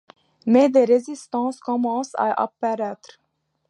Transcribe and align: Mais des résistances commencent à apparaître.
Mais 0.47 0.67
des 0.67 0.85
résistances 0.85 1.59
commencent 1.59 2.15
à 2.15 2.31
apparaître. 2.41 3.19